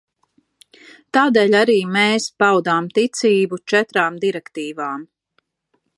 [1.17, 5.09] Tādēļ arī mēs paudām ticību četrām direktīvām.